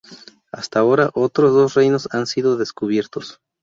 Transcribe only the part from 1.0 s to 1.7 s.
otros